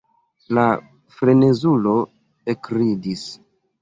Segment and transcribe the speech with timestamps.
[0.57, 0.63] La
[1.17, 1.93] frenezulo
[2.55, 3.25] ekridis.